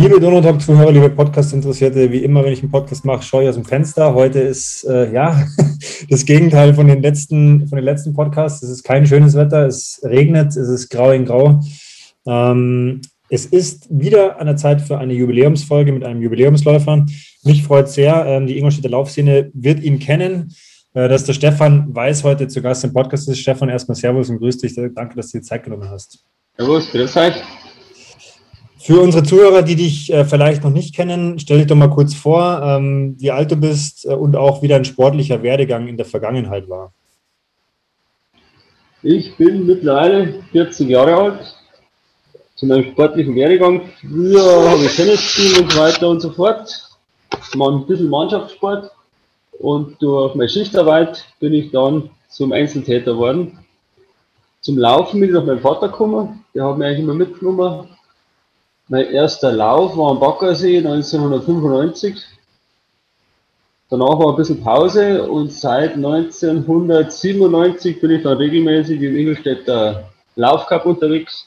[0.00, 3.66] Liebe Donautalk-Zuhörer, liebe Podcast-Interessierte, wie immer, wenn ich einen Podcast mache, schaue ich aus dem
[3.66, 4.14] Fenster.
[4.14, 5.46] Heute ist äh, ja
[6.08, 8.62] das Gegenteil von den letzten, von den letzten Podcasts.
[8.62, 11.60] Es ist kein schönes Wetter, es regnet, es ist grau in grau.
[12.26, 17.04] Ähm, es ist wieder an der Zeit für eine Jubiläumsfolge mit einem Jubiläumsläufer.
[17.44, 20.54] Mich freut sehr, ähm, die Ingolstädter Laufszene wird ihn kennen.
[20.94, 23.38] Äh, dass der Stefan Weiß heute zu Gast im Podcast ist.
[23.38, 24.74] Stefan, erstmal Servus und grüß dich.
[24.94, 26.24] Danke, dass du dir Zeit genommen hast.
[26.56, 27.34] Servus, grüß euch.
[28.82, 32.14] Für unsere Zuhörer, die dich äh, vielleicht noch nicht kennen, stell dich doch mal kurz
[32.14, 36.06] vor, ähm, wie alt du bist äh, und auch wie dein sportlicher Werdegang in der
[36.06, 36.94] Vergangenheit war.
[39.02, 41.56] Ich bin mittlerweile 40 Jahre alt.
[42.54, 43.82] Zu meinem sportlichen Werdegang.
[44.00, 46.88] Früher habe ich Tennis gespielt und so weiter und so fort.
[47.54, 48.90] Mal ein bisschen Mannschaftssport.
[49.58, 53.58] Und durch meine Schichtarbeit bin ich dann zum Einzeltäter geworden.
[54.62, 56.46] Zum Laufen bin ich nach meinem Vater gekommen.
[56.54, 57.88] Der hat mich eigentlich immer mitgenommen
[58.90, 62.16] mein erster Lauf war am Baggersee 1995.
[63.88, 70.86] Danach war ein bisschen Pause und seit 1997 bin ich dann regelmäßig im Ingolstädter Laufcup
[70.86, 71.46] unterwegs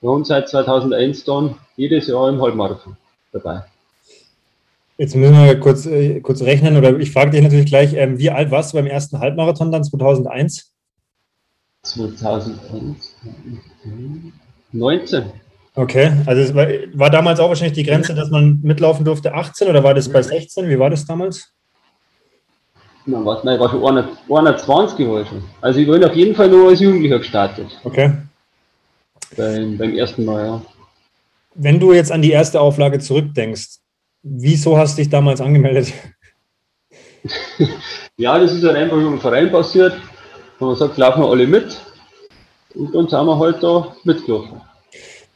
[0.00, 2.96] und seit 2001 dann jedes Jahr im Halbmarathon
[3.32, 3.64] dabei.
[4.98, 8.30] Jetzt müssen wir kurz, äh, kurz rechnen oder ich frage dich natürlich gleich, ähm, wie
[8.30, 10.72] alt warst du beim ersten Halbmarathon dann 2001?
[11.82, 13.16] 2001?
[14.70, 15.24] 19.
[15.78, 19.68] Okay, also es war, war, damals auch wahrscheinlich die Grenze, dass man mitlaufen durfte 18
[19.68, 20.68] oder war das bei 16?
[20.68, 21.52] Wie war das damals?
[23.06, 25.44] Nein, was, nein, war schon 120 war schon.
[25.60, 27.68] Also ich bin auf jeden Fall nur als Jugendlicher gestartet.
[27.84, 28.12] Okay.
[29.36, 30.62] Beim, beim ersten Mal, ja.
[31.54, 33.78] Wenn du jetzt an die erste Auflage zurückdenkst,
[34.24, 35.92] wieso hast du dich damals angemeldet?
[38.16, 39.92] ja, das ist halt einfach im Verein passiert.
[40.58, 41.80] Und man sagt, laufen wir alle mit.
[42.74, 44.60] Und dann sind wir halt da mitgelaufen.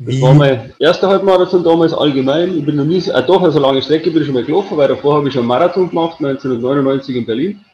[0.04, 2.58] Das war mein erster Halbmarathon damals allgemein.
[2.58, 4.76] Ich bin noch nie, äh, doch, eine so lange Strecke bin ich schon mal gelaufen,
[4.76, 7.64] weil davor habe ich schon einen Marathon gemacht, 1999 in Berlin.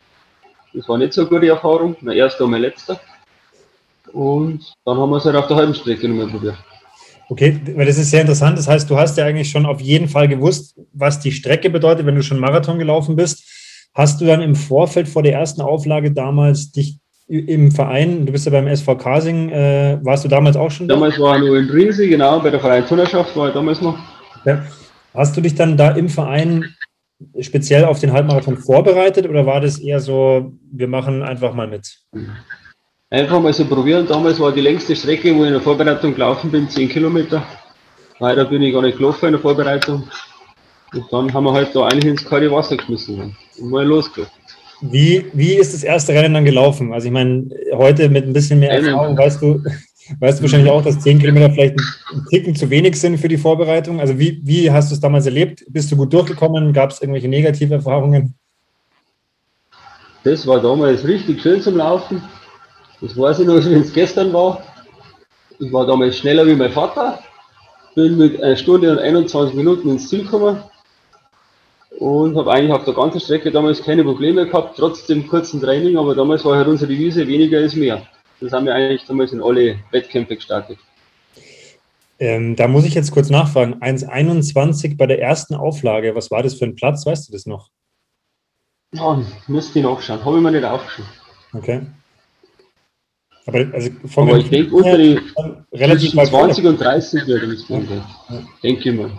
[0.75, 3.01] Das war nicht so eine gute Erfahrung, mein erster und mein letzter.
[4.13, 6.57] Und dann haben wir es halt auf der halben Strecke nochmal probiert.
[7.31, 8.59] Okay, weil das ist sehr interessant.
[8.59, 12.07] Das heißt, du hast ja eigentlich schon auf jeden Fall gewusst, was die Strecke bedeutet,
[12.07, 13.45] wenn du schon Marathon gelaufen bist.
[13.95, 18.47] Hast du dann im Vorfeld vor der ersten Auflage damals dich im Verein, du bist
[18.47, 20.95] ja beim SV Kasing, äh, warst du damals auch schon da?
[20.95, 23.99] Damals war ich nur in Riese, genau, bei der Vereinsturnerschaft war ich damals noch.
[24.45, 24.65] Ja.
[25.15, 26.75] Hast du dich dann da im Verein
[27.41, 31.99] speziell auf den Halbmarathon vorbereitet oder war das eher so, wir machen einfach mal mit?
[33.11, 34.07] Einfach mal so probieren.
[34.07, 37.43] Damals war die längste Strecke, wo ich in der Vorbereitung gelaufen bin, 10 Kilometer.
[38.21, 40.09] Weiter bin ich gar nicht gelaufen in der Vorbereitung.
[40.95, 44.38] Und dann haben wir halt da eigentlich ins kalte Wasser geschmissen und mal losgelaufen.
[44.81, 46.93] Wie, wie ist das erste Rennen dann gelaufen?
[46.93, 49.63] Also ich meine, heute mit ein bisschen mehr Erfahrung weißt du,
[50.21, 51.77] weißt du wahrscheinlich auch, dass 10 Kilometer vielleicht
[52.13, 54.01] ein Ticken zu wenig sind für die Vorbereitung.
[54.01, 55.65] Also wie, wie hast du es damals erlebt?
[55.69, 56.73] Bist du gut durchgekommen?
[56.73, 58.35] Gab es irgendwelche negative Erfahrungen?
[60.23, 62.23] Das war damals richtig schön zum Laufen.
[63.01, 64.63] Das weiß ich noch, wie es gestern war.
[65.59, 67.19] Ich war damals schneller wie mein Vater.
[67.97, 70.63] Bin mit einer Stunde und 21 Minuten ins Ziel gekommen
[71.99, 75.97] und habe eigentlich auf der ganzen Strecke damals keine Probleme gehabt, trotz dem kurzen Training,
[75.97, 78.07] aber damals war halt unsere Devise, weniger ist mehr.
[78.41, 80.79] Das haben wir eigentlich damals in alle Wettkämpfe gestartet.
[82.21, 83.81] Ähm, da muss ich jetzt kurz nachfragen.
[83.81, 87.05] 1,21 bei der ersten Auflage, was war das für ein Platz?
[87.05, 87.71] Weißt du das noch?
[88.93, 90.25] Ja, müsste ich nachschauen.
[90.25, 91.11] Habe ich mir nicht aufgeschrieben.
[91.53, 91.81] Okay.
[93.47, 95.19] Aber, also Aber ich denke, unter die
[95.73, 97.81] relativ 20 und 30 würde ich ja.
[98.63, 99.11] denke ich mal.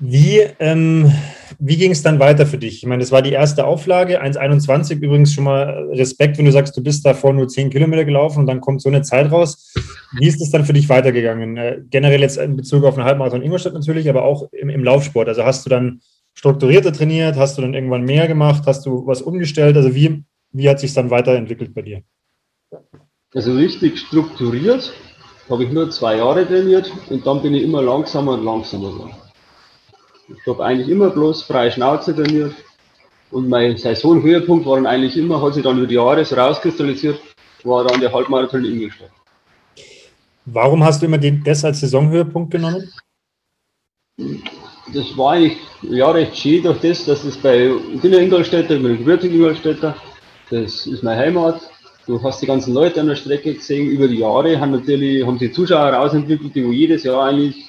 [0.00, 1.12] Wie, ähm,
[1.58, 2.76] wie ging es dann weiter für dich?
[2.78, 6.76] Ich meine, das war die erste Auflage, 1,21 übrigens schon mal Respekt, wenn du sagst,
[6.76, 9.74] du bist davor nur 10 Kilometer gelaufen und dann kommt so eine Zeit raus.
[10.18, 11.56] Wie ist es dann für dich weitergegangen?
[11.56, 15.28] Äh, generell jetzt in Bezug auf einen Halbmarathon Ingolstadt natürlich, aber auch im, im Laufsport.
[15.28, 16.00] Also hast du dann
[16.34, 17.36] strukturierter trainiert?
[17.36, 18.62] Hast du dann irgendwann mehr gemacht?
[18.66, 19.76] Hast du was umgestellt?
[19.76, 22.02] Also wie, wie hat sich dann weiterentwickelt bei dir?
[23.34, 24.92] Also richtig strukturiert
[25.50, 29.17] habe ich nur zwei Jahre trainiert und dann bin ich immer langsamer und langsamer geworden.
[30.28, 32.54] Ich habe eigentlich immer bloß freie Schnauze trainiert.
[33.30, 37.20] Und mein Saisonhöhepunkt war dann eigentlich immer, hat sich dann über die Jahre so rauskristallisiert,
[37.64, 39.10] war dann der Halbmarathon in Ingolstadt.
[40.46, 42.90] Warum hast du immer den, das als Saisonhöhepunkt genommen?
[44.94, 47.70] Das war eigentlich ja recht schön durch das, dass es bei,
[48.02, 49.94] ja Ingolstädter, ich bin gebürtiger Ingolstädter,
[50.50, 51.60] das ist meine Heimat.
[52.06, 55.38] Du hast die ganzen Leute an der Strecke gesehen, über die Jahre haben natürlich, haben
[55.38, 57.68] die Zuschauer rausentwickelt, die jedes Jahr eigentlich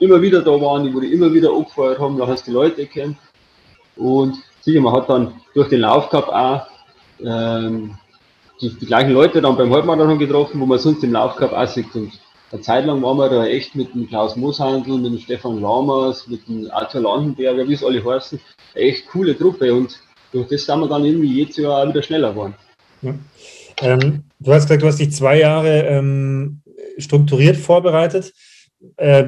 [0.00, 2.86] immer wieder da waren, die wurde immer wieder angefeuert haben, da hast du die Leute
[2.86, 3.16] kennt.
[3.96, 6.66] Und sicher, man hat dann durch den Lauf gehabt auch
[7.24, 7.96] ähm,
[8.60, 11.68] die, die, gleichen Leute dann beim Halbmarathon getroffen, wo man sonst im Lauf gehabt auch
[11.68, 11.94] sieht.
[11.94, 12.12] Und
[12.50, 16.26] eine Zeit lang waren wir da echt mit dem Klaus Mooshandel, mit dem Stefan Lammers,
[16.26, 18.40] mit dem Arthur Landenberger, wie es alle heißen,
[18.74, 20.00] echt coole Truppe und
[20.32, 22.54] durch das sind wir dann irgendwie jedes Jahr auch wieder schneller geworden.
[23.02, 23.14] Ja.
[23.82, 26.62] Ähm, du hast gesagt, du hast dich zwei Jahre ähm,
[26.98, 28.32] strukturiert vorbereitet.
[28.96, 29.24] Äh,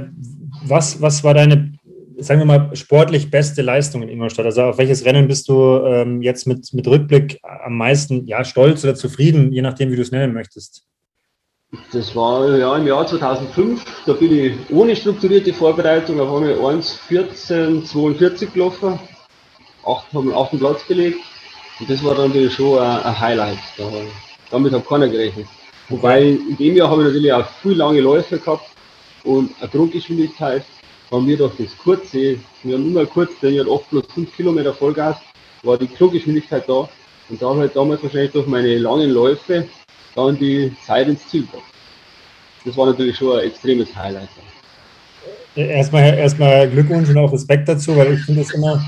[0.65, 1.73] was, was war deine,
[2.19, 4.47] sagen wir mal, sportlich beste Leistung in Ingolstadt?
[4.47, 8.85] Also auf welches Rennen bist du ähm, jetzt mit, mit Rückblick am meisten ja, stolz
[8.85, 10.85] oder zufrieden, je nachdem, wie du es nennen möchtest?
[11.93, 18.53] Das war ja im Jahr 2005, da bin ich ohne strukturierte Vorbereitung auf einmal 1,14,42
[18.53, 18.99] gelaufen,
[19.85, 21.21] haben den achten Platz belegt
[21.81, 23.59] und das war dann natürlich schon ein, Highlight.
[23.79, 23.91] Da,
[24.51, 25.47] damit hat keiner gerechnet.
[25.89, 28.72] Wobei in dem Jahr habe ich natürlich auch viel lange Läufe gehabt
[29.25, 30.65] und eine Grundgeschwindigkeit
[31.11, 35.17] haben wir doch das kurze, wir haben immer kurz trainiert, 8 plus 5 Kilometer Vollgas,
[35.63, 36.89] war die Grundgeschwindigkeit da
[37.29, 39.67] und da halt damals wahrscheinlich durch meine langen Läufe
[40.15, 41.65] dann die Zeit ins Ziel gebracht.
[42.65, 44.29] Das war natürlich schon ein extremes Highlight.
[45.55, 48.83] Erstmal, erstmal Glückwunsch und auch Respekt dazu, weil ich finde es immer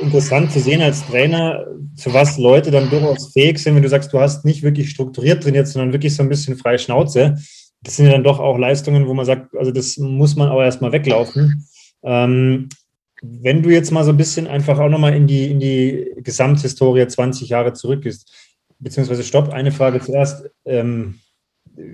[0.00, 4.12] interessant zu sehen als Trainer, zu was Leute dann durchaus fähig sind, wenn du sagst,
[4.12, 7.36] du hast nicht wirklich strukturiert trainiert, sondern wirklich so ein bisschen freie Schnauze.
[7.82, 10.60] Das sind ja dann doch auch Leistungen, wo man sagt, also das muss man auch
[10.60, 11.66] erstmal weglaufen.
[12.02, 12.68] Ähm,
[13.22, 17.06] wenn du jetzt mal so ein bisschen einfach auch nochmal in die, in die Gesamthistorie
[17.06, 18.30] 20 Jahre zurückgehst,
[18.78, 20.50] beziehungsweise stopp, eine Frage zuerst.
[20.64, 21.20] Ähm,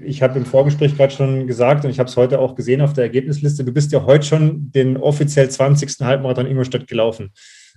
[0.05, 2.93] ich habe im Vorgespräch gerade schon gesagt und ich habe es heute auch gesehen auf
[2.93, 6.01] der Ergebnisliste, du bist ja heute schon den offiziell 20.
[6.01, 7.33] Halbmarathon Ingolstadt gelaufen.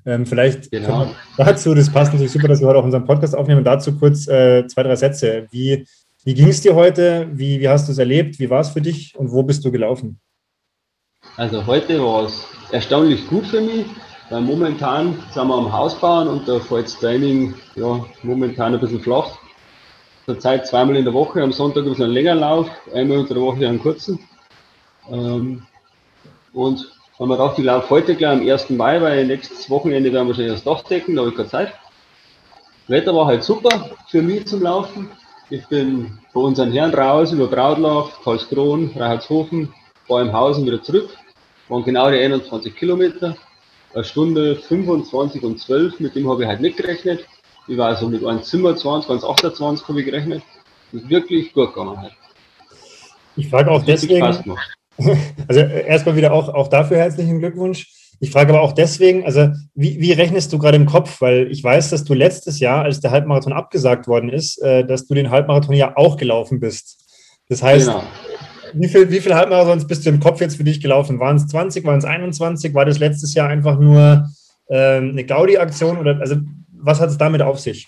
[0.05, 1.13] Ähm, vielleicht genau.
[1.37, 3.63] dazu, das passt natürlich super, dass wir heute auch unseren Podcast aufnehmen.
[3.63, 5.47] Dazu kurz äh, zwei, drei Sätze.
[5.51, 5.85] Wie,
[6.29, 7.27] wie ging es dir heute?
[7.33, 8.37] Wie, wie hast du es erlebt?
[8.37, 10.19] Wie war es für dich und wo bist du gelaufen?
[11.37, 13.87] Also heute war es erstaunlich gut für mich.
[14.29, 18.79] Weil momentan sind wir am Haus bauen und da fällt das Training ja, momentan ein
[18.79, 19.39] bisschen flach.
[20.27, 23.67] Zurzeit zweimal in der Woche, am Sonntag ein einen längeren Lauf, einmal unter der Woche
[23.67, 24.19] einen kurzen.
[25.09, 25.63] Ähm,
[26.53, 28.69] und wenn man gedacht, ich laufe heute gleich am 1.
[28.69, 31.73] Mai, weil nächstes Wochenende werden wir schon das Dach decken, da habe ich keine Zeit.
[32.87, 35.09] Wetter war halt super für mich zum Laufen.
[35.51, 41.09] Ich bin bei unseren Herren raus über Brautlach, Karlskron, Haus und wieder zurück.
[41.67, 43.35] Waren genau die 21 Kilometer
[43.93, 47.25] eine Stunde 25 und 12, mit dem habe ich halt nicht gerechnet.
[47.67, 50.43] Ich war also mit 1,27, 1,28 habe ich gerechnet.
[50.91, 52.13] Das ist wirklich gut gegangen halt.
[53.35, 54.21] Ich frage auch deswegen,
[55.47, 57.87] also erstmal wieder auch, auch dafür herzlichen Glückwunsch.
[58.19, 61.21] Ich frage aber auch deswegen, also wie, wie rechnest du gerade im Kopf?
[61.21, 65.07] Weil ich weiß, dass du letztes Jahr, als der Halbmarathon abgesagt worden ist, äh, dass
[65.07, 66.97] du den Halbmarathon ja auch gelaufen bist.
[67.47, 68.03] Das heißt, genau.
[68.73, 71.19] Wie viel, wie viel Halbmarathons bist du im Kopf jetzt für dich gelaufen?
[71.19, 72.73] Waren es 20, waren es 21?
[72.73, 74.29] War das letztes Jahr einfach nur
[74.69, 75.97] ähm, eine Gaudi-Aktion?
[75.97, 76.35] Oder also
[76.71, 77.87] was hat es damit auf sich?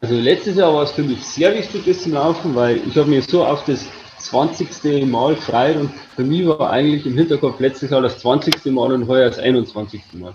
[0.00, 3.08] Also letztes Jahr war es für mich sehr wichtig, das zu laufen, weil ich habe
[3.08, 3.86] mir so auf das
[4.24, 5.06] 20.
[5.06, 8.64] Mal frei und für mich war eigentlich im Hinterkopf letztes Jahr das 20.
[8.66, 10.02] Mal und heuer das 21.
[10.14, 10.34] Mal.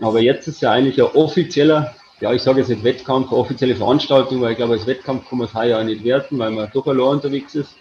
[0.00, 4.40] Aber jetzt ist ja eigentlich ein offizieller ja, ich sage jetzt nicht Wettkampf, offizielle Veranstaltung,
[4.40, 6.86] weil ich glaube, als Wettkampf kann man es heuer auch nicht werten, weil man doch
[6.86, 7.76] allein unterwegs ist.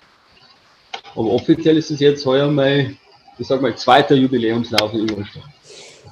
[1.15, 2.97] Aber offiziell ist es jetzt heuer mein,
[3.37, 5.43] ich sag mal, zweiter Jubiläumslauf in Ingolstadt.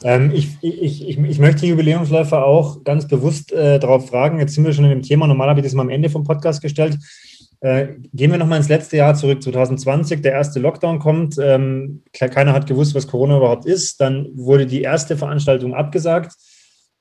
[0.04, 4.39] Ähm, ich, ich, ich, ich, möchte Jubiläumsläufer auch ganz bewusst äh, darauf fragen.
[4.39, 5.27] Jetzt sind wir schon in dem Thema.
[5.27, 6.98] Normal habe ich das mal am Ende vom Podcast gestellt.
[7.63, 10.22] Äh, gehen wir nochmal ins letzte Jahr zurück, 2020.
[10.22, 11.38] Der erste Lockdown kommt.
[11.41, 14.01] Ähm, keiner hat gewusst, was Corona überhaupt ist.
[14.01, 16.34] Dann wurde die erste Veranstaltung abgesagt.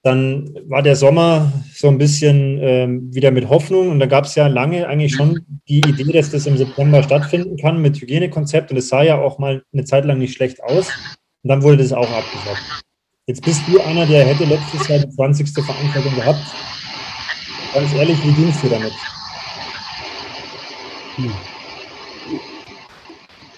[0.04, 4.36] Dann war der Sommer so ein bisschen ähm, wieder mit Hoffnung und da gab es
[4.36, 8.76] ja lange eigentlich schon die Idee, dass das im September stattfinden kann mit Hygienekonzept und
[8.76, 10.88] es sah ja auch mal eine Zeit lang nicht schlecht aus
[11.42, 12.82] und dann wurde das auch abgesagt.
[13.26, 15.48] Jetzt bist du einer, der hätte letztes Jahr die 20.
[15.64, 16.42] Veranstaltung gehabt.
[17.72, 18.92] Ganz ehrlich, wie ging es dir damit?
[21.16, 21.32] Hm.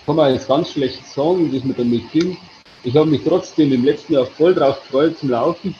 [0.06, 2.37] Kann man jetzt ganz schlecht sagen, wie es mir damit ging.
[2.82, 5.75] Ich habe mich trotzdem im letzten Jahr voll drauf gefreut zum Laufen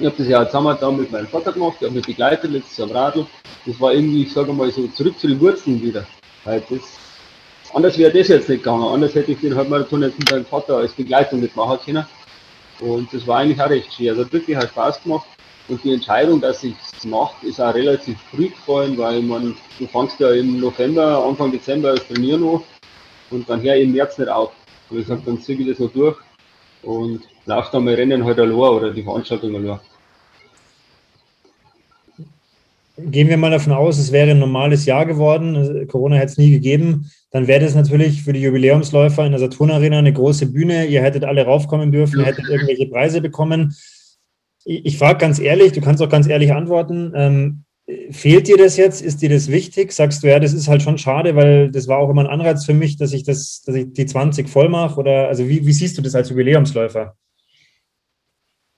[0.00, 2.78] ich habe das ja zusammen da mit meinem Vater gemacht, ich habe mich begleitet letztes
[2.78, 3.26] Jahr am Radl.
[3.66, 6.06] Das war irgendwie, ich sage mal, so zurück zu den Wurzeln wieder.
[6.44, 6.80] Weil das,
[7.74, 8.82] anders wäre das jetzt nicht gegangen.
[8.82, 12.06] Anders hätte ich den Halbmarathon jetzt mit meinem Vater als Begleitung mitmachen können.
[12.80, 14.12] Und das war eigentlich auch recht schwer.
[14.12, 15.26] Also wirklich hat Spaß gemacht.
[15.68, 19.86] Und die Entscheidung, dass ich es mache, ist auch relativ früh gefallen, weil man, du
[19.86, 22.60] fängst ja im November, Anfang Dezember das Trainieren an
[23.30, 24.52] und dann her im März nicht auf.
[24.90, 26.16] Und ich sage, dann ziehe ich das noch durch
[26.82, 29.80] und laufe dann mal Rennen halt allein oder die Veranstaltung allein.
[33.06, 36.50] gehen wir mal davon aus, es wäre ein normales Jahr geworden, Corona hätte es nie
[36.50, 40.86] gegeben, dann wäre das natürlich für die Jubiläumsläufer in der Saturn Arena eine große Bühne.
[40.86, 43.74] Ihr hättet alle raufkommen dürfen, hättet irgendwelche Preise bekommen.
[44.64, 47.12] Ich, ich frage ganz ehrlich, du kannst auch ganz ehrlich antworten.
[47.14, 47.64] Ähm,
[48.10, 49.02] Fehlt dir das jetzt?
[49.02, 49.92] Ist dir das wichtig?
[49.92, 52.64] Sagst du, ja, das ist halt schon schade, weil das war auch immer ein Anreiz
[52.64, 54.98] für mich, dass ich das, dass ich die 20 voll mache?
[55.00, 57.16] Oder also wie, wie siehst du das als Jubiläumsläufer?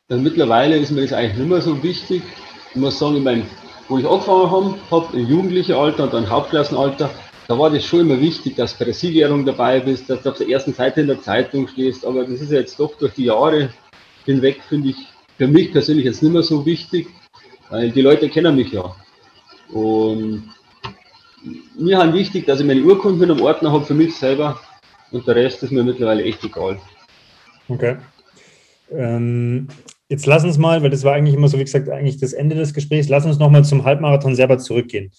[0.08, 2.22] Also mittlerweile ist mir das eigentlich nicht mehr so wichtig.
[2.70, 3.44] Ich muss sagen, ich meine,
[3.88, 7.10] wo ich angefangen habe, habe im jugendlichen Alter und dann Hauptklassenalter,
[7.48, 10.38] da war das schon immer wichtig, dass bei der Siegerehrung dabei bist, dass du auf
[10.38, 12.06] der ersten Seite in der Zeitung stehst.
[12.06, 13.70] Aber das ist ja jetzt doch durch die Jahre
[14.24, 17.08] hinweg, finde ich, für mich persönlich jetzt nicht mehr so wichtig,
[17.70, 18.94] weil die Leute kennen mich ja.
[19.72, 20.50] Und
[21.78, 24.60] mir halt wichtig, dass ich meine Urkunden am Ordner habe für mich selber
[25.10, 26.78] und der Rest ist mir mittlerweile echt egal.
[27.68, 27.96] Okay.
[28.90, 29.68] Ähm,
[30.08, 32.56] jetzt lass uns mal, weil das war eigentlich immer so, wie gesagt, eigentlich das Ende
[32.56, 35.10] des Gesprächs, lass uns nochmal zum Halbmarathon selber zurückgehen.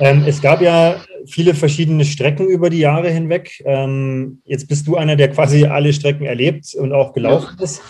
[0.00, 0.96] Ähm, es gab ja
[1.26, 3.62] viele verschiedene Strecken über die Jahre hinweg.
[3.64, 7.64] Ähm, jetzt bist du einer, der quasi alle Strecken erlebt und auch gelaufen ja.
[7.64, 7.82] ist.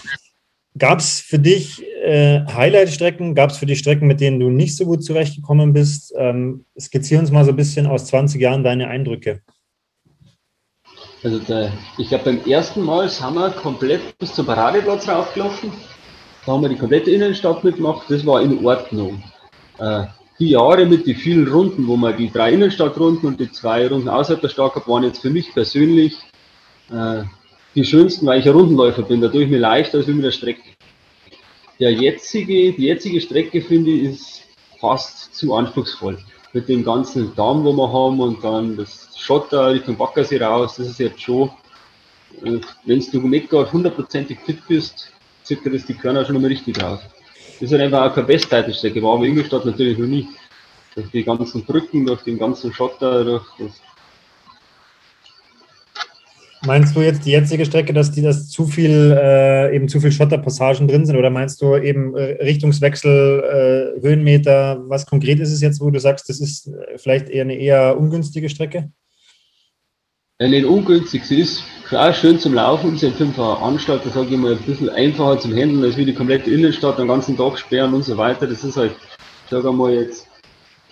[0.79, 3.35] Gab es für dich äh, Highlight-Strecken?
[3.35, 6.15] Gab es für dich Strecken, mit denen du nicht so gut zurechtgekommen bist?
[6.17, 9.43] Ähm, skizziere uns mal so ein bisschen aus 20 Jahren deine Eindrücke.
[11.23, 15.73] Also der, ich glaube beim ersten Mal sind wir komplett bis zum Paradeplatz raufgelaufen.
[16.45, 18.11] Da haben wir die komplette Innenstadt mitgemacht.
[18.11, 19.23] Das war in Ordnung.
[19.79, 20.07] Äh,
[20.41, 24.09] die Jahre mit den vielen Runden, wo wir die drei Innenstadtrunden und die zwei Runden
[24.09, 26.17] außerhalb der Stadt gehabt, waren jetzt für mich persönlich
[26.91, 27.23] äh,
[27.75, 29.21] die schönsten, weil ich ein Rundenläufer bin.
[29.21, 30.63] Da tue ich mir leichter als mit der Strecke.
[31.81, 34.43] Der jetzige, die jetzige Strecke, finde ich, ist
[34.81, 36.19] fast zu anspruchsvoll.
[36.53, 40.89] Mit dem ganzen Damm, wo wir haben und dann das Schotter Richtung Backersee raus, das
[40.89, 41.51] ist jetzt schon,
[42.45, 45.13] äh, wenn du nicht gerade hundertprozentig fit bist,
[45.43, 47.01] zieht das die Körner schon mal richtig raus.
[47.55, 50.29] Das ist halt einfach auch keine Bestzeitenstrecke, war aber Ingolstadt natürlich noch nie.
[50.95, 53.81] Durch die ganzen Brücken, durch den ganzen Schotter, durch das
[56.65, 60.13] Meinst du jetzt die jetzige Strecke, dass die das zu viel äh, eben zu viel
[60.13, 64.81] Schotterpassagen drin sind oder meinst du eben äh, Richtungswechsel, äh, Höhenmeter?
[64.87, 67.99] Was konkret ist es jetzt, wo du sagst, das ist äh, vielleicht eher eine eher
[67.99, 68.93] ungünstige Strecke?
[70.41, 71.25] Ja, nicht ungünstig.
[71.25, 72.97] Sie ist auch schön zum Laufen.
[72.97, 76.05] Sie sind eine Anstalt, da sage ich mal, ein bisschen einfacher zum Handeln als wie
[76.05, 78.47] die komplette Innenstadt, den ganzen Tag sperren und so weiter.
[78.47, 78.95] Das ist halt,
[79.51, 80.29] sage ich mal, jetzt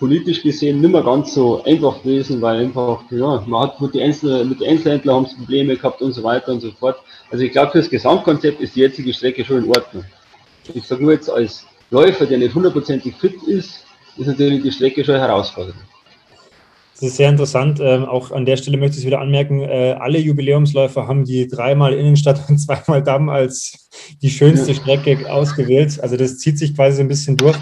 [0.00, 4.02] politisch gesehen nicht mehr ganz so einfach gewesen, weil einfach, ja, man hat mit, die
[4.02, 6.96] Einzel mit den Einzelhändlern haben Probleme gehabt und so weiter und so fort.
[7.30, 10.04] Also ich glaube, für das Gesamtkonzept ist die jetzige Strecke schon in Ordnung.
[10.74, 13.84] Ich sage nur jetzt als Läufer, der nicht hundertprozentig fit ist,
[14.16, 15.78] ist natürlich die Strecke schon herausfordernd.
[16.94, 17.78] Das ist sehr interessant.
[17.80, 21.92] Ähm, auch an der Stelle möchte ich wieder anmerken, äh, alle Jubiläumsläufer haben die dreimal
[21.92, 23.90] Innenstadt und zweimal Damm als
[24.22, 26.00] die schönste Strecke ausgewählt.
[26.00, 27.56] Also das zieht sich quasi so ein bisschen durch.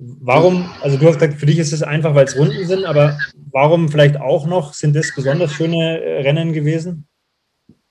[0.00, 3.18] Warum, also du hast gesagt, für dich ist es einfach, weil es Runden sind, aber
[3.50, 7.08] warum vielleicht auch noch, sind das besonders schöne äh, Rennen gewesen?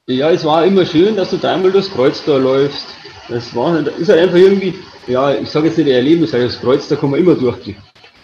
[0.07, 2.85] Ja, es war immer schön, dass du dreimal das Kreuz da läufst.
[3.27, 4.73] Das war, ist halt einfach irgendwie,
[5.05, 7.75] ja, ich sage jetzt nicht Erlebnis, weil das Kreuz, da kann man immer durchgehen.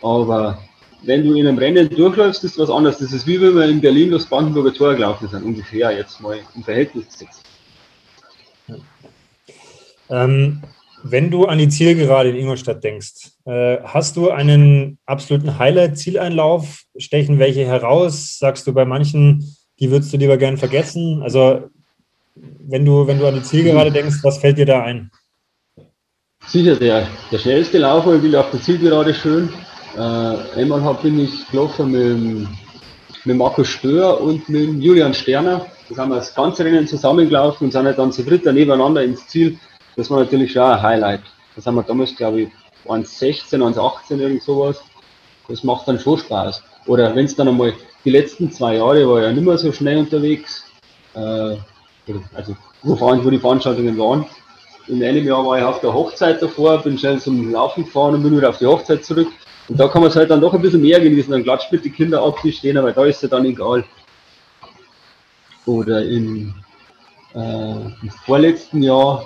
[0.02, 0.60] Aber
[1.02, 3.00] wenn du in einem Rennen durchläufst, ist was anderes.
[3.00, 6.40] Das ist wie wenn wir in Berlin das Brandenburger Tor gelaufen sind, ungefähr jetzt mal
[6.56, 7.44] im Verhältnis gesetzt.
[8.68, 8.76] Ja.
[10.10, 10.62] Ähm,
[11.04, 16.84] wenn du an die Zielgerade in Ingolstadt denkst, äh, hast du einen absoluten Highlight-Zieleinlauf?
[16.98, 18.38] Stechen welche heraus?
[18.40, 21.22] Sagst du bei manchen, die würdest du lieber gern vergessen?
[21.22, 21.70] Also,
[22.36, 25.12] wenn du, wenn du an die Zielgerade denkst, was fällt dir da ein?
[26.48, 29.50] Sicher der, der schnellste Lauf, weil ich auf der Zielgerade schön.
[29.96, 32.48] Äh, einmal hab, bin ich gelaufen mit,
[33.26, 35.66] mit Markus Stör und mit Julian Sterner.
[35.90, 39.28] Das haben wir das ganze Rennen zusammengelaufen und sind halt dann zu dritt nebeneinander ins
[39.28, 39.60] Ziel
[39.96, 41.22] das war natürlich schon ein Highlight.
[41.56, 42.50] Das haben wir damals, glaube ich,
[42.86, 44.82] 1,16, 1,18, irgend sowas.
[45.48, 46.64] Das macht dann schon Spaß.
[46.88, 47.74] Oder wenn es dann einmal,
[48.04, 50.66] die letzten zwei Jahre war ich ja nicht mehr so schnell unterwegs.
[51.14, 51.58] Äh,
[52.34, 54.26] also, wo die Veranstaltungen waren.
[54.88, 58.24] In einem Jahr war ich auf der Hochzeit davor, bin schnell zum Laufen gefahren und
[58.24, 59.30] bin wieder auf die Hochzeit zurück.
[59.70, 61.32] Und da kann man es halt dann doch ein bisschen mehr genießen.
[61.32, 63.86] Dann klatscht mit die Kinder ab, die stehen, aber da ist es ja dann egal.
[65.66, 66.54] Oder im,
[67.34, 69.26] äh, im vorletzten Jahr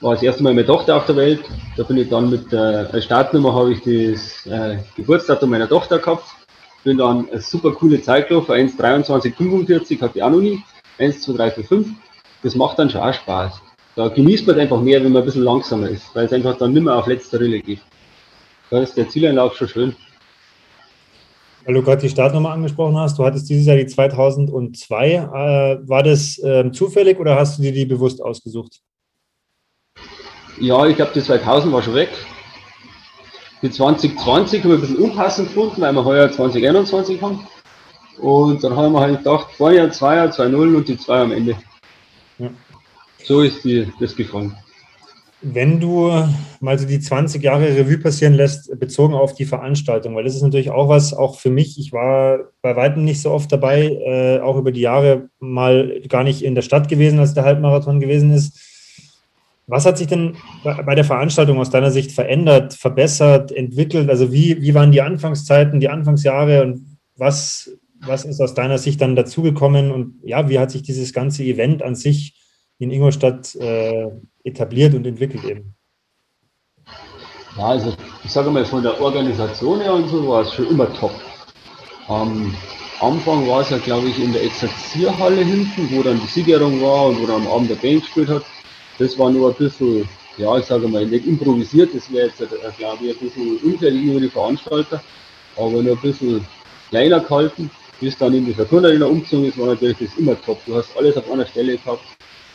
[0.00, 1.40] war das erste Mal meine Tochter auf der Welt.
[1.76, 5.98] Da bin ich dann mit der äh, Startnummer habe ich das äh, Geburtsdatum meiner Tochter
[5.98, 6.24] gehabt.
[6.82, 10.62] Bin dann eine super coole Zeit gelaufen, 1,23,45 hatte ich auch noch nie.
[10.98, 11.88] 1, 2, 3, 4, 5.
[12.42, 13.60] Das macht dann schon auch Spaß.
[13.96, 16.72] Da genießt man einfach mehr, wenn man ein bisschen langsamer ist, weil es einfach dann
[16.72, 17.80] nicht mehr auf letzter Rille geht.
[18.70, 19.96] Da ist der Zieleinlauf schon schön.
[21.64, 25.14] Weil du gerade die Startnummer angesprochen hast, du hattest dieses Jahr die 2002.
[25.14, 28.82] Äh, war das äh, zufällig oder hast du dir die bewusst ausgesucht?
[30.58, 32.10] Ja, ich glaube, die 2000 war schon weg.
[33.62, 37.46] Die 2020 habe ich ein bisschen unpassend gefunden, weil wir heuer 2021 haben.
[38.18, 41.56] Und dann haben wir halt gedacht, vorne ein 2er, 2-0 und die 2 am Ende.
[42.38, 42.50] Ja.
[43.24, 44.54] So ist die, das gefallen.
[45.40, 46.10] Wenn du
[46.60, 50.42] mal so die 20 Jahre Revue passieren lässt, bezogen auf die Veranstaltung, weil das ist
[50.42, 54.40] natürlich auch was, auch für mich, ich war bei weitem nicht so oft dabei, äh,
[54.40, 58.30] auch über die Jahre mal gar nicht in der Stadt gewesen, als der Halbmarathon gewesen
[58.30, 58.58] ist.
[59.66, 64.10] Was hat sich denn bei der Veranstaltung aus deiner Sicht verändert, verbessert, entwickelt?
[64.10, 69.00] Also wie, wie waren die Anfangszeiten, die Anfangsjahre und was, was ist aus deiner Sicht
[69.00, 72.34] dann dazugekommen und ja, wie hat sich dieses ganze Event an sich
[72.78, 74.08] in Ingolstadt äh,
[74.42, 75.74] etabliert und entwickelt eben?
[77.56, 77.94] Ja, also
[78.24, 81.12] ich sage mal, von der Organisation her und so war es schon immer top.
[82.08, 82.54] Am
[83.00, 87.06] Anfang war es ja, glaube ich, in der Exerzierhalle hinten, wo dann die Siegerung war
[87.06, 88.44] und wo dann am Abend der Band gespielt hat.
[88.98, 92.46] Das war nur ein bisschen, ja, ich sage mal, nicht improvisiert, das wäre jetzt, äh,
[92.78, 95.02] glaube ich, ein bisschen unfair gegenüber die Veranstalter,
[95.56, 96.46] aber nur ein bisschen
[96.90, 97.70] kleiner gehalten.
[98.00, 100.60] Bis dann in die Turnarena umgezogen ist, war natürlich das immer top.
[100.66, 102.04] Du hast alles auf einer Stelle gehabt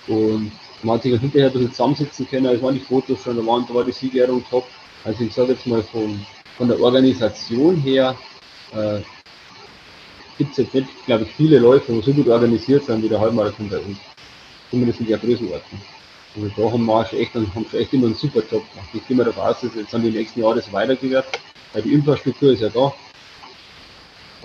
[0.08, 0.52] und
[0.84, 2.46] man hat sich auch hinterher ein bisschen zusammensitzen können.
[2.48, 4.66] Es waren die Fotos schon, da, waren, da war die Siegerehrung top.
[5.04, 6.20] Also ich sage jetzt mal von,
[6.58, 8.16] von der Organisation her
[8.74, 9.00] äh,
[10.38, 13.20] gibt es jetzt nicht, glaube ich, viele Läufe, die so gut organisiert sind wie der
[13.20, 13.98] Halbmarathon bei uns.
[14.70, 15.82] Zumindest in der Größenordnung.
[16.36, 18.90] Also da haben wir echt, haben schon echt immer einen super Job gemacht.
[18.94, 21.24] Ich gehe mal davon aus, dass jetzt dann die nächsten Jahre das weitergeht,
[21.74, 22.94] weil die Infrastruktur ist ja da.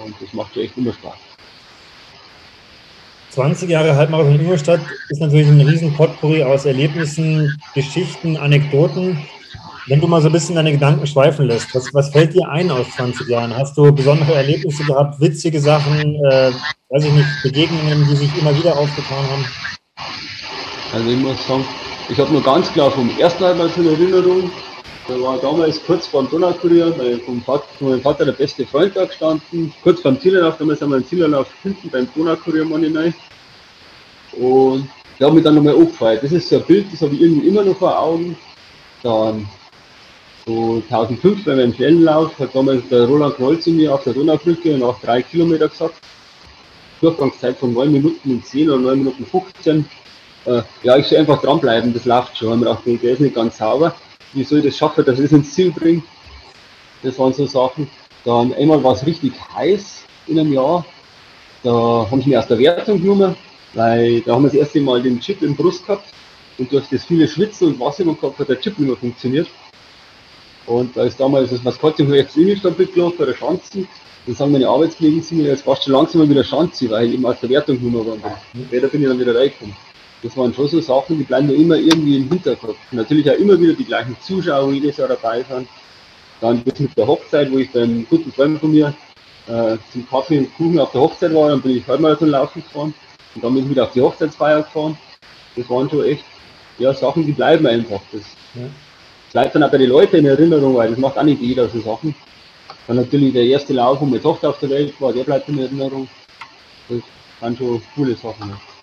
[0.03, 1.15] Und das macht schon echt immer Spaß.
[3.31, 9.19] 20 Jahre Halbmarathon Ingolstadt ist natürlich ein riesen Potpourri aus Erlebnissen, Geschichten, Anekdoten.
[9.89, 12.71] Wenn du mal so ein bisschen deine Gedanken schweifen lässt, was, was fällt dir ein
[12.71, 13.55] aus 20 Jahren?
[13.55, 16.53] Hast du besondere Erlebnisse gehabt, witzige Sachen, äh,
[16.91, 19.45] weiß ich nicht, Begegnungen, die sich immer wieder aufgetan haben?
[20.93, 21.65] Also ich muss sagen,
[22.09, 24.51] ich habe nur ganz klar vom ersten Halbmarathon Erinnerung,
[25.07, 28.65] da war damals kurz vor dem Donaukurier, weil vom Vater, von meinem Vater der beste
[28.65, 29.73] Freund da gestanden.
[29.83, 33.13] Kurz vor dem Zielerlauf, damals haben wir einen Zielerlauf hinten beim Donaukurier Money
[34.33, 34.89] Und
[35.21, 36.21] der hat mich dann nochmal aufgefallen.
[36.23, 38.35] Das ist so ein Bild, das habe ich irgendwie immer noch vor Augen.
[39.03, 39.47] Dann
[40.47, 44.79] so 1005 bei meinem Schnellenlauf hat damals der Roland Knoll zu mir auf der Donaubrücke
[44.79, 45.97] nach drei Kilometer gesagt.
[47.03, 49.85] Durchgangszeit von 9 Minuten und 10 oder 9 Minuten 15.
[50.47, 52.61] Äh, ja, ich soll einfach dranbleiben, das läuft schon.
[52.61, 53.95] Ich habe mir gedacht, der ist nicht ganz sauber
[54.35, 56.03] wie soll ich das schaffen, dass ich das ins Ziel bringe.
[57.03, 57.89] Das waren so Sachen.
[58.25, 60.85] Dann einmal war es richtig heiß in einem Jahr.
[61.63, 61.71] Da
[62.11, 63.37] haben sie mich aus der Wertung genommen,
[63.73, 66.13] weil da haben wir das erste Mal den Chip im Brust gehabt.
[66.59, 69.49] Und durch das viele Schwitzen und Wasser im Kopf hat der Chip nicht mehr funktioniert.
[70.67, 73.87] Und da ist damals das Maskottchen rechts Innenstadt gelaufen, bei der Schanze.
[74.27, 77.27] Dann sagen meine Arbeitskollegen zu mir, jetzt warst du langsam wieder Schanze, weil ich eben
[77.27, 78.65] aus der Wertung genommen worden bin.
[78.67, 79.77] Später bin ich dann wieder reingekommen
[80.25, 82.79] das waren schon so Sachen, die bleiben mir immer irgendwie im Hinterkopf.
[82.93, 85.69] Natürlich auch immer wieder die gleichen Zuschauer jedes Jahr dabei sind.
[86.41, 88.95] Dann das mit der Hochzeit, wo ich beim guten Freund von mir
[89.47, 92.95] äh, zum Kaffee und Kuchen auf der Hochzeit war, dann bin ich Halbmarathon laufen gefahren
[93.35, 94.97] und dann bin ich wieder auf die Hochzeitsfeier gefahren.
[95.57, 96.25] Das waren schon echt
[96.79, 98.01] ja, Sachen, die bleiben einfach.
[98.11, 98.23] Das
[98.55, 98.63] ja.
[99.31, 101.81] bleibt dann auch bei den Leuten in Erinnerung, weil das macht auch nicht jeder so
[101.81, 102.15] Sachen.
[102.87, 105.59] Dann natürlich der erste Lauf, wo meine Tochter auf der Welt war, der bleibt in
[105.59, 106.09] Erinnerung.
[106.89, 107.01] Das
[107.41, 108.49] waren schon coole Sachen.
[108.49, 108.74] Ja.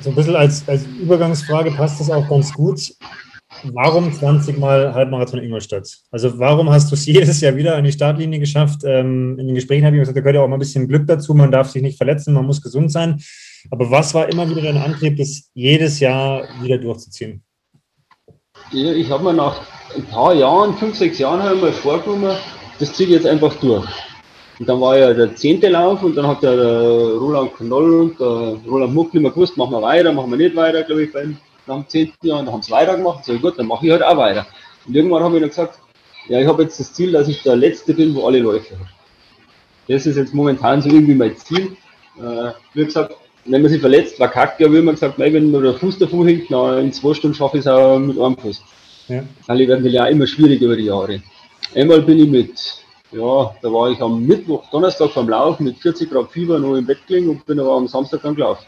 [0.00, 2.92] So ein bisschen als, als Übergangsfrage passt das auch ganz gut.
[3.64, 5.88] Warum 20 Mal Halbmarathon Ingolstadt?
[6.10, 8.82] Also warum hast du es jedes Jahr wieder an die Startlinie geschafft?
[8.84, 11.06] Ähm, in den Gesprächen habe ich gesagt, da gehört ja auch mal ein bisschen Glück
[11.06, 11.34] dazu.
[11.34, 13.22] Man darf sich nicht verletzen, man muss gesund sein.
[13.70, 17.42] Aber was war immer wieder dein Antrieb, das jedes Jahr wieder durchzuziehen?
[18.72, 19.62] Ja, ich habe mir nach
[19.94, 22.36] ein paar Jahren, fünf, sechs Jahren, habe ich mir vorgenommen,
[22.78, 23.86] das ziehe ich jetzt einfach durch.
[24.58, 26.80] Und dann war ja der zehnte Lauf und dann hat der, der
[27.18, 30.56] Roland Knoll und der Roland Muck nicht mehr gewusst, machen wir weiter, machen wir nicht
[30.56, 32.38] weiter, glaube ich, beim, nach dem zehnten Jahr.
[32.38, 33.24] Und dann haben sie weitergemacht.
[33.24, 34.46] So gut, dann mache ich halt auch weiter.
[34.86, 35.78] Und irgendwann habe ich dann gesagt,
[36.28, 38.88] ja, ich habe jetzt das Ziel, dass ich der Letzte bin, wo alle Läufe haben.
[39.88, 41.76] Das ist jetzt momentan so irgendwie mein Ziel.
[42.18, 43.14] Äh, wie gesagt,
[43.44, 46.50] wenn man sich verletzt, war kacke, aber immer gesagt, wenn mir der Fuß davor hängt,
[46.50, 48.62] na, in zwei Stunden schaffe ich es auch mit einem Fuß.
[49.08, 49.22] Ja.
[49.46, 51.22] Alle werden ja immer schwierig über die Jahre.
[51.74, 52.85] Einmal bin ich mit
[53.16, 56.86] ja, da war ich am Mittwoch, Donnerstag beim Laufen mit 40 Grad Fieber noch im
[56.86, 58.66] Bett gelegen und bin aber am Samstag dann gelaufen.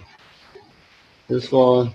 [1.28, 1.92] Das war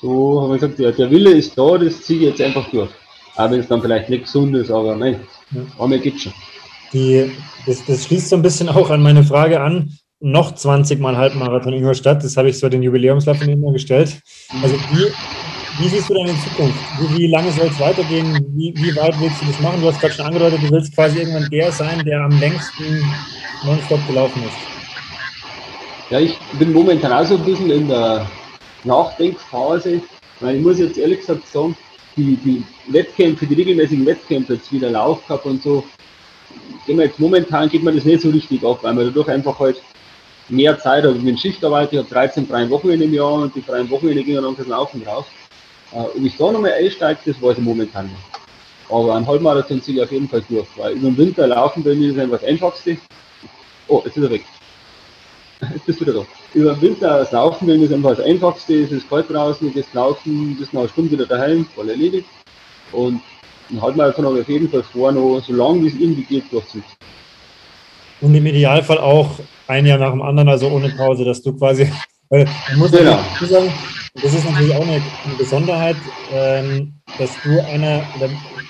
[0.00, 2.90] so, habe ich gesagt, der, der Wille ist da, das ziehe ich jetzt einfach durch.
[3.36, 5.20] Auch wenn es dann vielleicht nicht gesund ist, aber nein,
[5.78, 6.32] aber geht schon.
[6.92, 7.30] Die,
[7.66, 9.96] das, das schließt so ein bisschen auch an meine Frage an.
[10.20, 14.20] Noch 20 Mal Halbmarathon Ingolstadt, das habe ich so den Jubiläumslauf immer gestellt.
[14.62, 15.10] Also wie,
[15.82, 16.78] wie siehst du deine Zukunft?
[17.00, 18.46] Wie, wie lange soll es weitergehen?
[18.50, 19.80] Wie, wie, weit willst du das machen?
[19.80, 23.04] Du hast gerade schon angedeutet, du willst quasi irgendwann der sein, der am längsten
[23.64, 26.10] nonstop gelaufen ist.
[26.10, 28.30] Ja, ich bin momentan auch so ein bisschen in der
[28.84, 30.00] Nachdenkphase,
[30.38, 31.76] weil ich muss jetzt ehrlich gesagt sagen,
[32.16, 35.84] die, die Wettkämpfe, die regelmäßigen Wettkämpfe, jetzt wieder Laufcup und so,
[36.86, 39.82] jetzt momentan geht mir das nicht so richtig auf, weil man dadurch einfach halt
[40.48, 41.16] mehr Zeit habe.
[41.16, 44.40] Ich bin Schichtarbeit, ich habe 13 freie Wochenende im Jahr und die freien Wochenende gehen
[44.40, 45.26] dann fürs Laufen drauf.
[45.92, 48.18] Äh, ob ich da nochmal einsteige, das weiß ich momentan nicht.
[48.88, 51.94] Aber ein Halbmarathon ziehe ich auf jeden Fall durch, weil über den Winter laufen bei
[51.94, 52.96] mir ist einfach das Einfachste.
[53.88, 54.44] Oh, jetzt ist er weg.
[55.72, 56.26] Jetzt bist du wieder da.
[56.54, 58.82] Über den Winter das Laufen bei mir ist einfach das Einfachste.
[58.82, 62.26] Es ist kalt draußen, ich gehe laufen, bis nach einer Stunde wieder daheim, voll erledigt.
[62.90, 63.20] Und
[63.70, 66.52] ein Halbmarathon habe ich auf jeden Fall vor, noch so lange wie es irgendwie geht,
[66.52, 66.84] durchzuziehen.
[68.20, 71.90] Und im Idealfall auch ein Jahr nach dem anderen, also ohne Pause, dass du quasi,
[72.28, 73.20] weil man muss genau.
[73.40, 73.72] sagen,
[74.14, 75.96] das ist natürlich auch eine, eine Besonderheit,
[76.32, 78.02] ähm, dass du einer,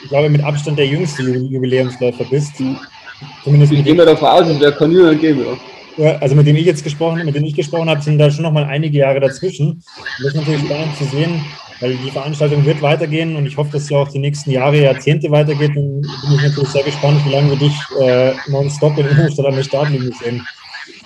[0.03, 2.63] ich glaube, mit Abstand der jüngste Jubiläumsläufer bist.
[3.45, 5.59] Zumindest ich gehe mir davon aus, es wäre kein Jünger geben.
[5.97, 8.45] Ja, also mit dem ich jetzt gesprochen, mit dem ich gesprochen habe, sind da schon
[8.45, 9.83] noch mal einige Jahre dazwischen.
[10.19, 11.45] Das ist natürlich spannend zu sehen,
[11.81, 15.31] weil die Veranstaltung wird weitergehen und ich hoffe, dass sie auch die nächsten Jahre, Jahrzehnte
[15.31, 15.77] weitergeht.
[15.77, 19.57] Und bin ich natürlich sehr gespannt, wie lange wir dich äh, nonstop in Ingolstadt an
[19.57, 20.47] der Startlinie sehen.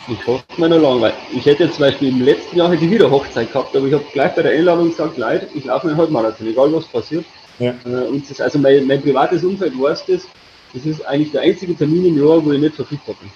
[0.08, 2.84] Ich hoffe mir noch lange, weil ich hätte jetzt zum Beispiel im letzten Jahr hätte
[2.84, 5.88] ich wieder Hochzeit gehabt, aber ich habe gleich bei der Einladung gesagt, Leute, ich laufe
[5.88, 7.24] einen Halbmarathon, egal was passiert.
[7.58, 7.74] Ja.
[7.84, 10.28] Äh, und das, also mein, mein privates Umfeld weiß das,
[10.74, 13.30] das ist eigentlich der einzige Termin im Jahr, wo ich nicht verfügbar bin.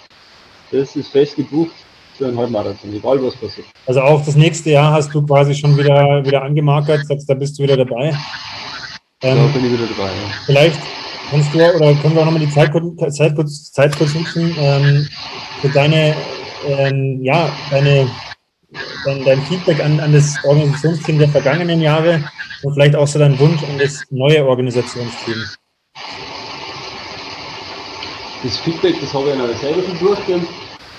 [0.70, 1.74] Das ist fest gebucht
[2.16, 3.66] für einen Halbmarathon, egal was passiert.
[3.86, 7.58] Also auch das nächste Jahr hast du quasi schon wieder, wieder angemarkert, sagst, da bist
[7.58, 8.14] du wieder dabei.
[9.22, 10.30] Ähm, da bin ich wieder dabei, ja.
[10.46, 10.80] Vielleicht
[11.30, 12.72] kannst du, oder können wir auch nochmal die Zeit,
[13.12, 15.08] Zeit, kurz, Zeit kurz nutzen, ähm,
[15.60, 16.14] für deine,
[16.66, 18.08] ähm, ja, deine,
[19.04, 22.24] dein, dein Feedback an, an das Organisationsteam der vergangenen Jahre
[22.62, 25.44] und vielleicht auch so dein Wunsch an das neue Organisationsteam.
[28.42, 30.46] Das Feedback, das habe ich ja selber schon durchgehend,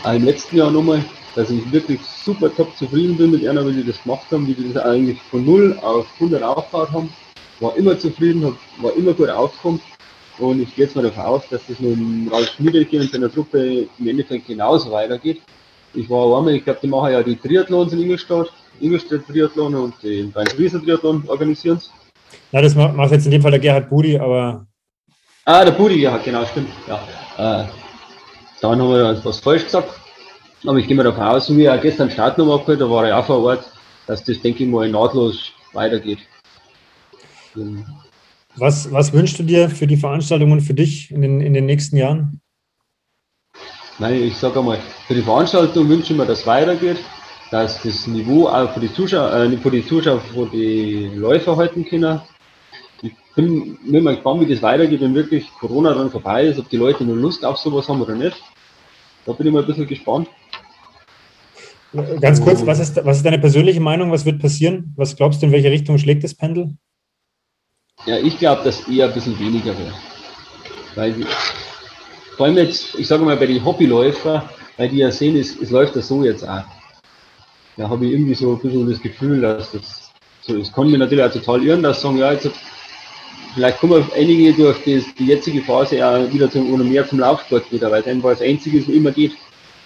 [0.04, 1.04] auch im letzten Jahr nochmal,
[1.36, 4.54] dass ich wirklich super top zufrieden bin mit einer, wie die das gemacht haben, wie
[4.54, 7.14] die das eigentlich von 0 auf 100 aufgebaut haben.
[7.60, 9.82] War immer zufrieden, war immer gut aufgekommen.
[10.38, 13.32] Und ich gehe jetzt mal davon aus, dass das mit dem Ralf Schmiedecke und seiner
[13.32, 15.42] Truppe im Endeffekt genauso weitergeht.
[15.94, 20.02] Ich war einmal, ich glaube, die machen ja die Triathlons in Ingolstadt, Ingolstadt Triathlon und
[20.02, 21.90] den Rhein-Friesen Triathlon organisieren sie.
[22.52, 24.66] Ja, das macht jetzt in dem Fall der Gerhard Budi, aber.
[25.46, 26.70] Ah, der Budi, ja, genau, stimmt.
[26.88, 26.96] Ja.
[27.38, 27.68] Äh,
[28.62, 29.90] dann haben wir was falsch gesagt.
[30.66, 33.26] Aber ich gehe mal davon aus, wie er gestern Startnummer abgeholt, da war er auch
[33.26, 33.66] vor Ort,
[34.06, 36.20] dass das, denke ich mal, nahtlos weitergeht.
[38.58, 41.98] Was, was wünschst du dir für die Veranstaltungen für dich in den, in den nächsten
[41.98, 42.42] Jahren?
[44.00, 46.98] Nein, ich sage einmal, für die Veranstaltung wünsche ich mir, dass es weitergeht,
[47.52, 51.86] dass das Niveau auch für die Zuschauer, äh, für die Zuschauer, für die Läufer halten
[51.86, 52.20] können.
[53.02, 56.70] Ich bin mir mal gespannt, wie das weitergeht, wenn wirklich Corona dann vorbei ist, ob
[56.70, 58.42] die Leute nur Lust auf sowas haben oder nicht.
[59.26, 60.28] Da bin ich mal ein bisschen gespannt.
[62.22, 64.12] Ganz kurz, was ist, was ist deine persönliche Meinung?
[64.12, 64.94] Was wird passieren?
[64.96, 66.76] Was glaubst du, in welche Richtung schlägt das Pendel?
[68.06, 69.94] Ja, ich glaube, dass eher ein bisschen weniger wird.
[70.96, 71.16] Weil,
[72.36, 74.42] vor allem jetzt, ich sage mal bei den Hobbyläufern,
[74.78, 76.64] weil die ja sehen, es, es läuft ja so jetzt auch.
[77.78, 80.12] Da habe ich irgendwie so ein bisschen das Gefühl, dass das
[80.42, 80.74] so ist.
[80.74, 82.50] Kann mir natürlich auch total irren, dass sagen, ja, jetzt
[83.54, 87.72] vielleicht kommen einige durch die, die jetzige Phase ja wieder zum, oder mehr zum Laufsport
[87.72, 89.34] wieder, weil es einfach das Einzige was immer geht.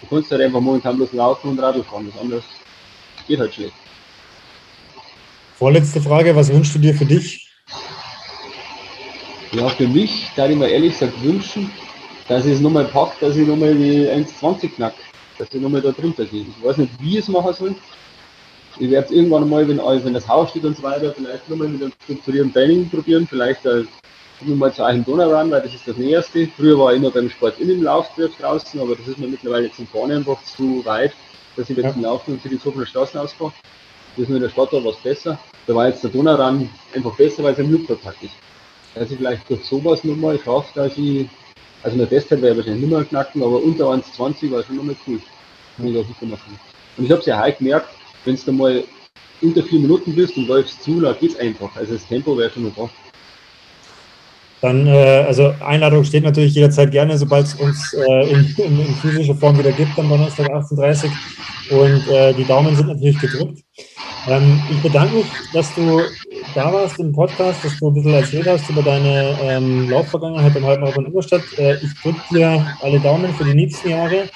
[0.01, 2.43] Du kannst halt einfach momentan bloß laufen und Radl fahren, das andere
[3.27, 3.73] geht halt schlecht.
[5.55, 7.44] Vorletzte Frage, was wünschst du dir für dich?
[9.55, 11.71] Ja, für mich, da ich mir ehrlich gesagt wünschen,
[12.27, 14.93] dass ich es nochmal packe, dass ich nochmal die 1,20 knack,
[15.37, 16.41] dass ich nochmal da drunter gehe.
[16.41, 17.75] Ich weiß nicht, wie ich es machen soll.
[18.77, 21.69] Ich werde es irgendwann mal, wenn, wenn das Haus steht und so weiter, vielleicht nochmal
[21.69, 23.85] mit einem strukturierten Training probieren, vielleicht äh,
[24.37, 26.49] Kommen wir mal zu Achim Donauran, weil das ist das Näherste.
[26.57, 29.71] Früher war ich immer beim Sport in dem Lauftritt draußen, aber das ist mir mittlerweile
[29.71, 31.13] zum Vorne einfach zu weit,
[31.55, 32.01] dass ich jetzt ja.
[32.01, 33.53] Laufen für die Zufner Straßen ausfahre.
[34.15, 35.39] Das ist nur in der Stadt was besser.
[35.65, 38.33] Da war jetzt der Donauran einfach besser, weil es ein Mutkontakt ist.
[38.95, 41.27] Dass ich vielleicht durch sowas nochmal schaffe, dass ich,
[41.83, 45.19] also eine Bestzeit wäre wahrscheinlich nicht mehr knacken, aber unter 1,20 war schon nochmal cool.
[45.77, 45.93] Und
[47.03, 47.89] ich habe es ja heute gemerkt,
[48.23, 48.83] wenn du mal
[49.41, 51.75] unter vier Minuten bist und läufst zu, dann geht es einfach.
[51.75, 52.89] Also das Tempo wäre schon noch da.
[54.61, 58.95] Dann, äh, also Einladung steht natürlich jederzeit gerne, sobald es uns äh, in, in, in,
[58.95, 61.11] physischer Form wieder gibt am Donnerstag 18.30
[61.69, 63.59] Und äh, die Daumen sind natürlich gedrückt.
[64.27, 66.01] Ähm, ich bedanke mich, dass du
[66.55, 70.65] da warst im Podcast, dass du ein bisschen erzählt hast über deine ähm, Laufvergangenheit im
[70.65, 71.43] Halbmarathon Ingolstadt.
[71.57, 74.29] Äh, ich drücke dir alle Daumen für die nächsten Jahre.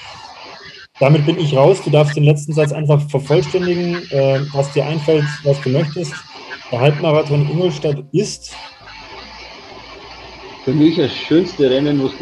[1.00, 1.80] Damit bin ich raus.
[1.82, 6.12] Du darfst den letzten Satz einfach vervollständigen, äh, was dir einfällt, was du möchtest.
[6.70, 8.54] Der Halbmarathon Ingolstadt ist
[10.64, 12.12] für mich das schönste Rennen, was